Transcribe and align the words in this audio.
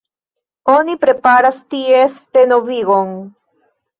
Oni 0.75 0.95
preparas 1.03 1.59
ties 1.75 2.17
renovigon. 2.37 3.13